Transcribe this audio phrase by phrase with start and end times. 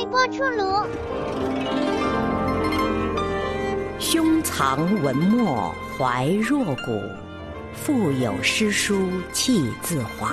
[0.00, 0.86] 微波出炉。
[3.98, 7.02] 胸藏文墨怀若谷，
[7.74, 10.30] 腹有诗书气自华。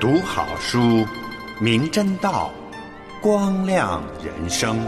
[0.00, 1.04] 读好书，
[1.60, 2.50] 明真道，
[3.20, 4.78] 光亮人生。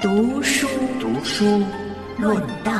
[0.00, 0.68] 读书
[1.00, 1.64] 读书
[2.16, 2.72] 论道，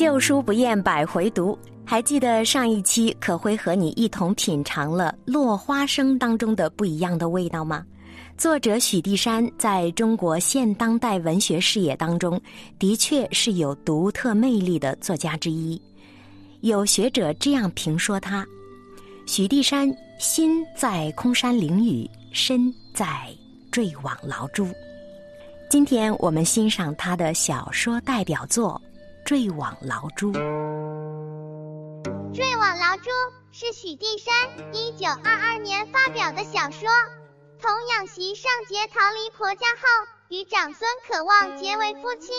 [0.00, 1.58] 旧书不厌百回读。
[1.84, 7.84] 还记得上一期可辉和你一同品尝了落花生当中的不一样的味道吗？
[8.34, 12.40] 作者许地山在中国现当代文学视野当中，
[12.78, 15.78] 的确是有独特魅力的作家之一。
[16.62, 18.46] 有学者这样评说他：
[19.26, 23.28] 许地山心在空山灵雨，身在
[23.70, 24.66] 坠网牢珠。
[25.68, 28.80] 今天我们欣赏他的小说代表作
[29.30, 30.32] 《坠网牢珠》。
[32.34, 33.04] 《坠网牢珠》
[33.52, 34.34] 是许地山
[34.74, 36.88] 一九二二年发表的小说。
[37.62, 39.82] 童养媳上节逃离婆家后，
[40.30, 42.32] 与长孙可望结为夫妻，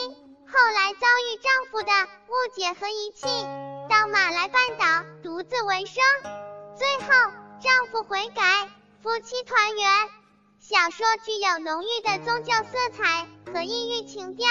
[0.45, 1.93] 后来遭遇丈夫的
[2.27, 3.25] 误解和遗弃，
[3.89, 6.03] 到马来半岛独自为生。
[6.75, 8.67] 最后丈夫悔改，
[9.01, 10.09] 夫妻团圆。
[10.59, 14.49] 小说具有浓郁的宗教色彩和异域情调，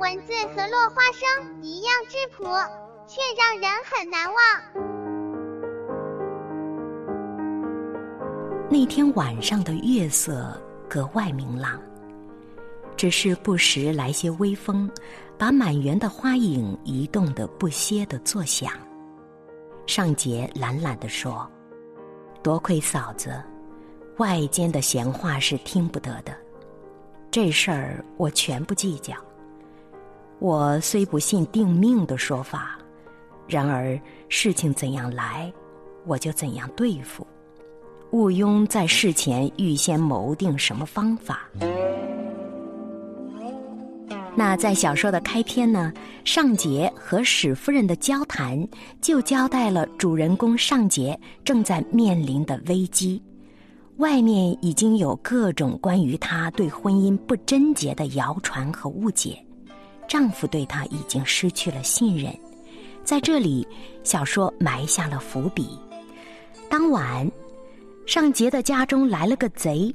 [0.00, 2.44] 文字和落花生一样质朴。
[3.12, 4.38] 却让人很难忘。
[8.70, 10.56] 那天晚上的月色
[10.88, 11.82] 格外明朗，
[12.96, 14.88] 只是不时来些微风，
[15.36, 18.70] 把满园的花影移动的不歇的作响。
[19.88, 21.50] 上节懒懒地说
[22.44, 23.42] ：“多亏嫂子，
[24.18, 26.32] 外间的闲话是听不得的，
[27.28, 29.16] 这事儿我全不计较。
[30.40, 32.76] 我虽不信定命的说法。”
[33.46, 35.52] 然而事情怎样来，
[36.06, 37.26] 我就怎样对付，
[38.12, 41.48] 毋庸在事前预先谋定什么方法。
[44.36, 45.92] 那在小说的开篇呢，
[46.24, 48.66] 上节和史夫人的交谈
[49.00, 53.20] 就交代了主人公上节正在面临的危机，
[53.96, 59.44] 外面已经有各种关于他对婚姻不贞洁的谣传和误解，
[60.10, 62.36] 丈夫对她已经失去了信任。
[63.04, 63.64] 在这里，
[64.02, 65.78] 小说埋下了伏笔。
[66.68, 67.30] 当晚，
[68.06, 69.94] 尚杰的家中来了个贼。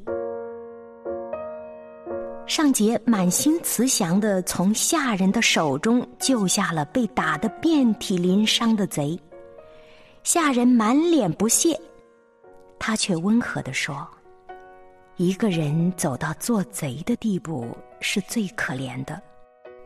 [2.48, 9.20] 尚杰满心慈祥的从下人的手中救下了被打得遍体鳞伤的贼。
[10.24, 11.78] 下人满脸不屑，
[12.80, 14.08] 他却温和的说
[15.18, 17.68] ：“一个人走到做贼的地步，
[18.00, 19.22] 是最可怜的。”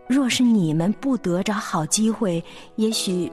[0.09, 2.43] 若是你们不得着好机会，
[2.77, 3.31] 也许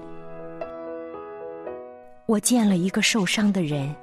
[2.27, 3.97] 我见了一个受伤的人，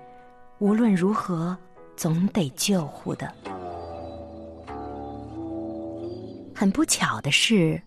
[0.58, 1.56] 无论如何
[1.96, 3.32] 总得救护的。
[6.56, 7.80] 很不巧的是，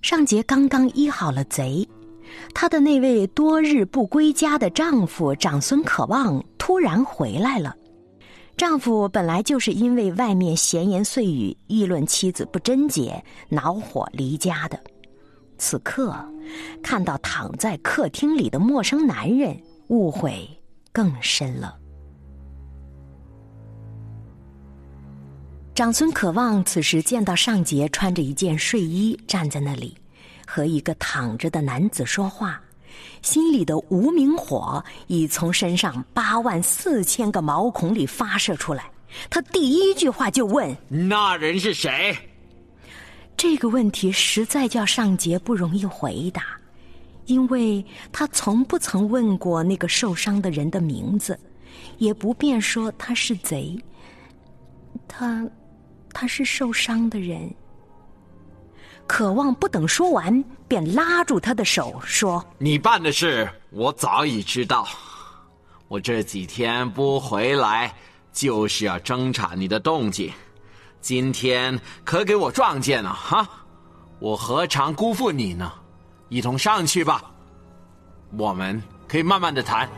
[0.00, 1.84] 上节刚刚医好了贼，
[2.54, 7.74] 他的那位多日不归家的丈夫长孙可望突然回来了。
[8.56, 14.78] 丈夫本来就是因为外面闲言碎语议论妻子不贞洁，恼火离家的。
[15.58, 16.14] 此刻
[16.82, 20.48] 看到躺在客厅里的陌生男人，误会
[20.92, 21.76] 更深了。
[25.74, 29.96] 长孙可望此时见到尚杰穿着一件睡衣站在那里，
[30.46, 32.63] 和一个躺着的男子说话。
[33.22, 38.90] 心里的无名火已从身上八万四千个毛孔里发射出来，
[39.30, 42.16] 他第一句话就问：“那人是谁？”
[43.36, 46.42] 这个问题实在叫尚杰不容易回答，
[47.26, 51.38] 因为他从不曾问过那个受伤的人的名字，
[51.98, 53.76] 也不便说他是贼。
[55.08, 55.44] 他，
[56.12, 57.52] 他是受伤的人。
[59.06, 64.86] 渴望不等说完，便拉住他的手说：“你办的事我早已知道，
[65.88, 67.94] 我这几天不回来，
[68.32, 70.32] 就是要侦查你的动静。
[71.00, 73.46] 今天可给我撞见了哈！
[74.20, 75.70] 我何尝辜负你呢？
[76.30, 77.22] 一同上去吧，
[78.38, 79.88] 我们可以慢慢的谈。”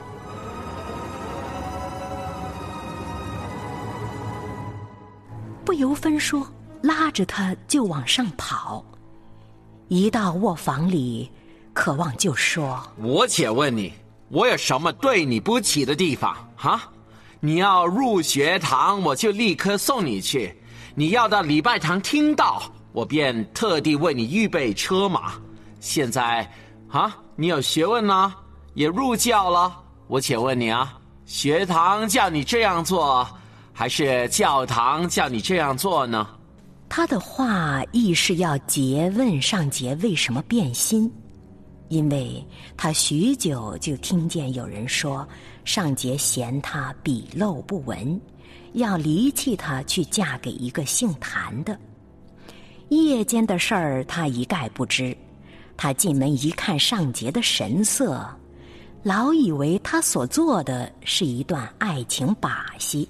[5.64, 6.47] 不由分说，
[6.82, 8.85] 拉着他就往上跑。
[9.88, 11.31] 一到卧房里，
[11.73, 13.93] 渴望就说：“我且问你，
[14.31, 16.37] 我有什么对你不起的地方？
[16.56, 16.83] 哈，
[17.38, 20.53] 你要入学堂，我就立刻送你去；
[20.97, 25.35] 你要到礼拜堂听到，我便特地为你预备车马。
[25.79, 26.50] 现在，
[26.88, 28.35] 啊，你有学问了，
[28.75, 29.73] 也入教了。
[30.09, 33.25] 我且问你啊，学堂叫你这样做，
[33.73, 36.27] 还是教堂叫你这样做呢？
[36.88, 41.11] 他的话亦是要诘问上节为什么变心，
[41.88, 42.44] 因为
[42.77, 45.27] 他许久就听见有人说
[45.65, 48.21] 上节嫌他笔陋不文。
[48.73, 51.79] 要离弃他去嫁给一个姓谭的，
[52.91, 55.17] 夜间的事儿他一概不知。
[55.79, 58.29] 他进门一看尚杰的神色，
[59.03, 63.09] 老以为他所做的是一段爱情把戏；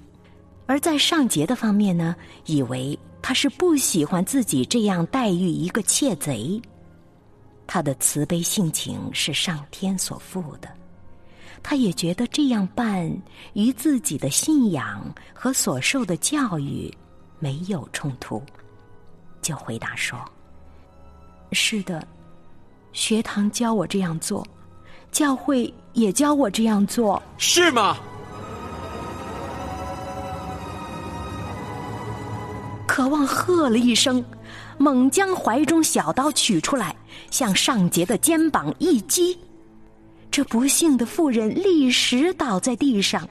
[0.67, 2.15] 而在尚杰的方面呢，
[2.45, 6.61] 以为他是不喜欢自己这样待遇一个窃贼。
[7.65, 10.69] 他的慈悲性情是上天所赋的。
[11.61, 13.11] 他也觉得这样办
[13.53, 15.03] 与自己的信仰
[15.33, 16.89] 和所受的教育
[17.39, 18.41] 没有冲突，
[19.41, 20.17] 就回答说
[21.51, 22.07] ：“是的，
[22.93, 24.47] 学堂教我这样做，
[25.11, 27.97] 教会也教我这样做，是吗？”
[32.97, 34.25] 渴望喝了一声，
[34.79, 36.95] 猛将怀中小刀取出来，
[37.29, 39.37] 向上杰的肩膀一击。
[40.31, 43.29] 这不幸的妇人立时倒在地上，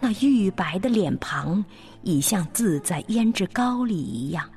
[0.00, 1.62] 那玉白的脸庞
[2.04, 4.48] 已像自在胭脂膏里一样。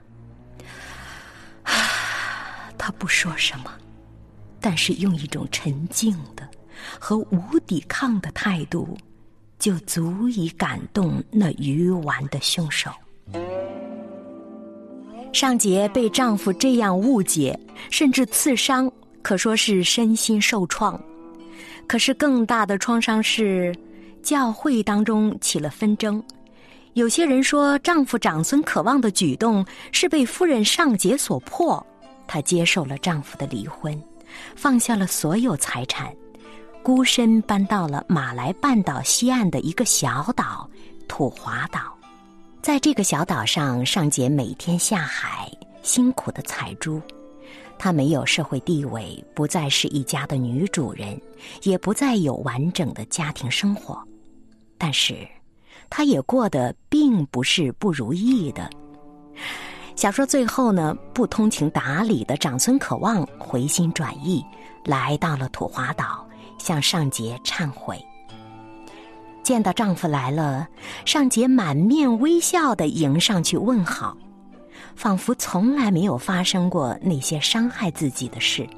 [2.77, 3.69] 他不说什么，
[4.61, 6.47] 但是用一种沉静的
[6.97, 8.97] 和无抵抗的态度，
[9.59, 12.89] 就足以感动那愚顽的凶手。
[15.31, 17.57] 尚杰被丈夫这样误解，
[17.89, 18.91] 甚至刺伤，
[19.21, 20.99] 可说是身心受创。
[21.87, 23.75] 可是更大的创伤是，
[24.21, 26.21] 教会当中起了纷争。
[26.93, 31.85] 有些人说，丈夫长孙可望的举动是被夫人上节所迫，
[32.27, 33.97] 她接受了丈夫的离婚，
[34.55, 36.11] 放下了所有财产，
[36.81, 40.69] 孤身搬到了马来半岛西岸的一个小岛
[41.07, 41.98] 土华岛。
[42.61, 45.49] 在这个小岛上，尚洁每天下海，
[45.81, 47.01] 辛苦的采珠。
[47.77, 51.19] 她没有社会地位，不再是一家的女主人，
[51.63, 53.97] 也不再有完整的家庭生活，
[54.77, 55.25] 但是，
[55.89, 58.69] 她也过得并不是不如意的。
[59.95, 64.45] 小说最后呢，不通情达理的长孙可望回心转意，
[64.83, 66.27] 来到了土华岛，
[66.57, 67.97] 向上杰忏悔。
[69.49, 70.67] 见到丈夫来了，
[71.05, 74.15] 尚洁满面微笑的迎上去问好。
[74.95, 78.69] 仿佛从来没有发生过那些伤害自己的事。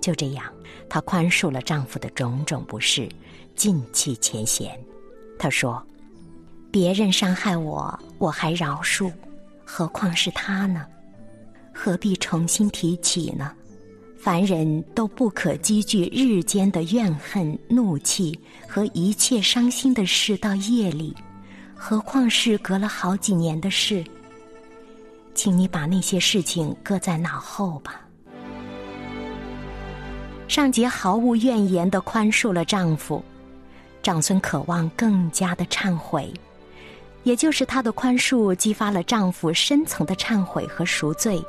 [0.00, 0.42] 就这样，
[0.88, 3.06] 她宽恕了丈夫的种种不是，
[3.54, 4.74] 尽弃前嫌。
[5.38, 5.86] 她说
[6.72, 9.12] ：“别人伤害我，我还饶恕，
[9.66, 10.86] 何况是他呢？
[11.74, 13.52] 何必重新提起呢？
[14.24, 21.14] 凡人都不可积聚日间的怨恨、怒气和一切伤心的事到夜里，
[21.74, 24.02] 何况是隔了好几年的事。”
[25.36, 28.00] 请你把那些事情搁在脑后吧。
[30.48, 33.22] 尚杰毫无怨言的宽恕了丈夫，
[34.02, 36.32] 长孙渴望更加的忏悔，
[37.24, 41.44] 也就是他的宽恕激发了丈夫深层的忏悔和赎罪，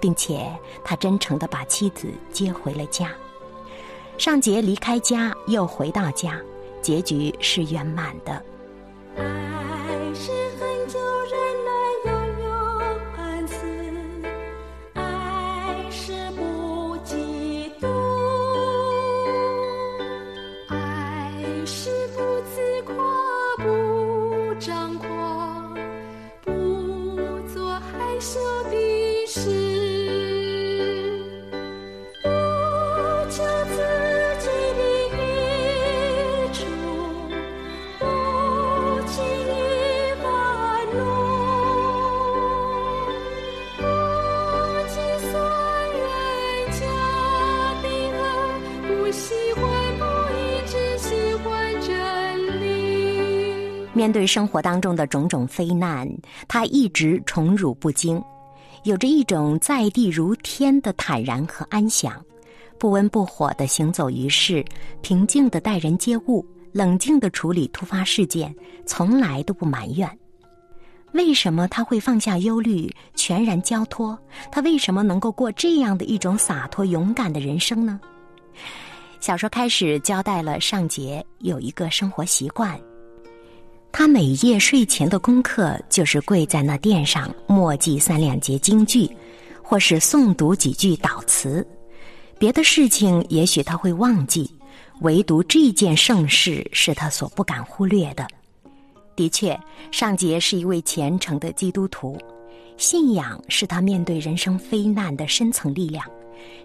[0.00, 0.50] 并且
[0.84, 3.10] 他真诚地把妻子接回了家。
[4.16, 6.40] 尚杰离开家又回到家，
[6.82, 8.42] 结局是圆满的。
[53.98, 56.08] 面对生活当中的种种非难，
[56.46, 58.22] 他一直宠辱不惊，
[58.84, 62.24] 有着一种在地如天的坦然和安详，
[62.78, 64.64] 不温不火的行走于世，
[65.02, 68.54] 平静的待人接物，冷静的处理突发事件，
[68.86, 70.08] 从来都不埋怨。
[71.10, 74.16] 为什么他会放下忧虑，全然交托？
[74.52, 77.98] 他为什么能够过这样的一种洒脱勇敢的人生呢？
[79.18, 82.80] 小说开始交代了尚杰有一个生活习惯。
[83.90, 89.10] 他每夜睡前的功课就是跪在那殿上默记三两节京剧，
[89.62, 91.66] 或是诵读几句祷词。
[92.38, 94.48] 别的事情也许他会忘记，
[95.00, 98.26] 唯独这件盛事是他所不敢忽略的。
[99.16, 99.58] 的确，
[99.90, 102.16] 尚杰是一位虔诚的基督徒，
[102.76, 106.04] 信仰是他面对人生非难的深层力量。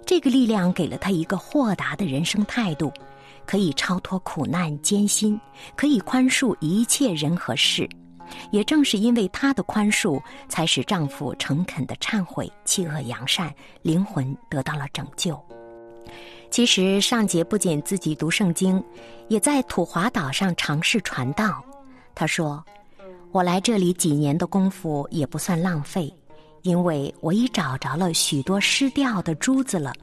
[0.06, 2.94] 这个力量给了他一个豁达的人生态度。
[3.46, 5.40] 可以超脱苦难艰辛，
[5.76, 7.88] 可以宽恕一切人和事。
[8.52, 15.40] 也正是因为她的宽恕，才使丈夫诚恳的忏悔，弃恶扬善，灵魂得到了拯救。
[16.50, 18.84] 其实尚杰不仅自己读圣经，
[19.28, 21.64] 也在土华岛上尝试传道。
[22.16, 22.64] 他说
[23.32, 26.12] ：“我来这里几年的功夫也不算浪费，
[26.62, 29.94] 因为我已找着了许多失掉的珠子了。”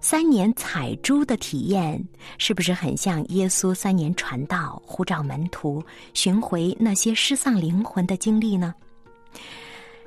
[0.00, 2.02] 三年采珠的体验，
[2.38, 5.82] 是不是很像耶稣三年传道、呼召门徒、
[6.14, 8.74] 寻回那些失丧灵魂的经历呢？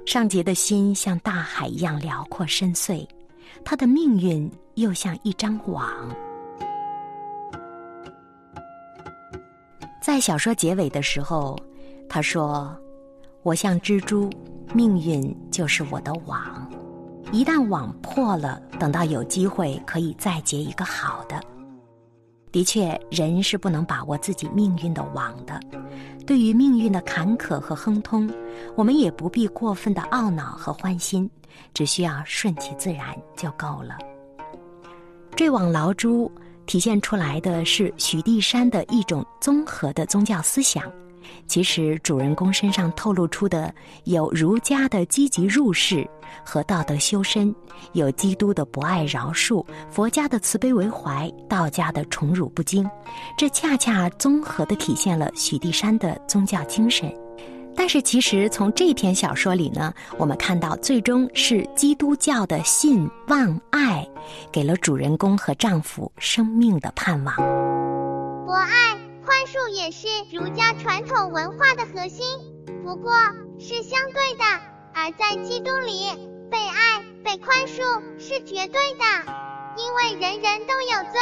[0.06, 3.06] 尚杰的心像大海一样辽阔深邃，
[3.64, 5.88] 他的命运又像一张网。
[10.02, 11.56] 在小说结尾的时候，
[12.10, 12.76] 他说
[13.44, 14.30] ：“我像蜘蛛，
[14.74, 16.68] 命运就是我的网。”
[17.32, 21.42] 一旦网破了，等到有机会可以再结一个好的。
[22.52, 25.58] 的确，人是不能把握自己命运的网的。
[26.28, 28.30] 对于命运的坎坷和亨通，
[28.76, 31.30] 我们也不必过分的懊恼和欢心，
[31.74, 33.98] 只需要顺其自然就够了。
[35.34, 36.30] 坠网牢珠
[36.66, 40.84] 体现出来的是许地山的一种综合的宗教思想。
[41.48, 43.74] 其实，主人公身上透露出的
[44.06, 46.08] 有儒家的积极入世
[46.46, 47.54] 和道德修身，
[47.94, 52.90] 有基督的博爱饶恕，佛家的慈悲为怀，道家的宠辱不惊，
[53.38, 57.14] 这恰恰综合的体现了许地山的宗教精神。
[57.74, 64.06] 但是，其实从这篇小说里呢，我们看到最终是基督教的信望爱，
[64.52, 67.36] 给了主人公和丈夫生命的盼望。
[68.46, 69.01] 博爱。
[69.32, 72.26] 宽恕也是儒家传统文化的核心，
[72.84, 73.14] 不过
[73.58, 74.44] 是相对的；
[74.94, 76.06] 而在基督里，
[76.52, 79.06] 被爱、被宽恕是绝对的。
[79.78, 81.22] 因为人人都有罪，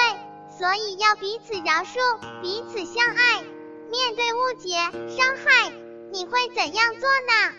[0.49, 1.99] 所以要彼此饶恕，
[2.41, 3.43] 彼此相爱。
[3.91, 4.71] 面对误解、
[5.07, 5.71] 伤害，
[6.11, 7.53] 你会怎样做呢？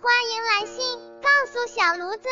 [0.00, 2.28] 欢迎来信告诉小炉子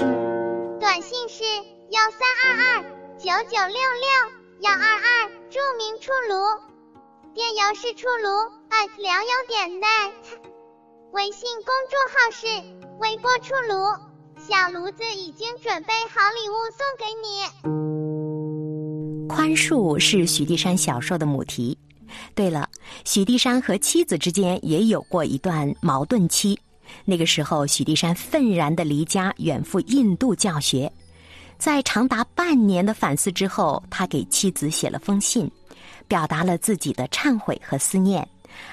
[0.00, 0.78] 哦。
[0.80, 1.44] 短信是
[1.90, 2.82] 幺三二二
[3.18, 4.41] 九九六六。
[4.62, 6.34] 幺二二，著名出炉，
[7.34, 8.28] 电邮是出炉
[8.70, 10.12] at 良友点 net，
[11.10, 12.46] 微信公众号是
[13.00, 13.74] 微波出炉，
[14.38, 17.26] 小炉子已经准备好礼物送给你。
[19.28, 21.76] 宽恕是许地山小说的母题。
[22.32, 22.70] 对了，
[23.04, 26.60] 许地山和妻子之间也有过一段矛盾期，
[27.04, 30.92] 那个时候许地山愤然的离家远赴印度教学。
[31.62, 35.48] 在长达半年的反思之后，他给妻子写了封信，
[36.08, 38.28] 表达了自己的忏悔和思念，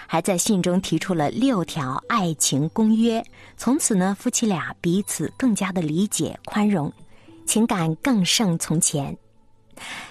[0.08, 3.24] 还在信中提出了六条爱情公约。
[3.58, 6.92] 从此呢，夫妻俩彼此更加的理解宽容，
[7.46, 9.16] 情感更胜从前。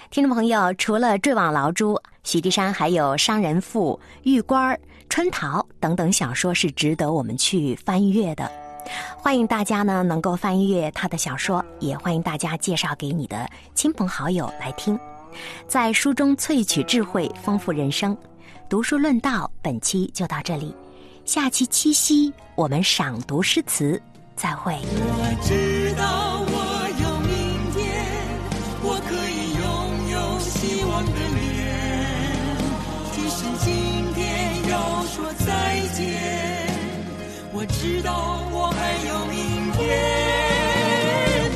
[0.09, 4.73] 听众朋友，除了《坠网牢珠》，许地山还有《商人妇》《玉官》
[5.09, 8.49] 《春桃》等等小说是值得我们去翻阅的。
[9.17, 14.97] 欢迎大家呢能够翻阅他的小说，也欢迎大家介绍给你的亲朋好友来听，
[15.67, 18.17] 在书中萃取智慧，丰富人生。
[18.67, 20.75] 读书论道，本期就到这里，
[21.25, 24.01] 下期七夕我们赏读诗词，
[24.35, 24.79] 再会。
[24.83, 26.53] 我知道我
[27.01, 28.05] 有明天，
[28.83, 29.67] 我可以拥
[30.11, 31.57] 有希望的脸，
[33.11, 36.38] 即使今天要说再见。
[37.61, 39.83] 我知道我还有明天，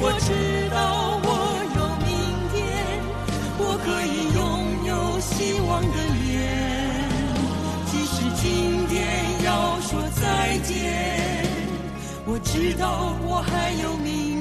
[0.02, 0.28] 我知
[0.70, 1.32] 道我
[1.78, 2.12] 有明
[2.52, 2.60] 天，
[3.58, 4.44] 我可以拥
[4.86, 4.92] 有
[5.22, 5.32] 希
[5.62, 6.28] 望的脸。
[7.86, 8.44] 即使今
[8.90, 8.92] 天
[9.46, 11.48] 要说再见，
[12.26, 14.33] 我知道我还有明天。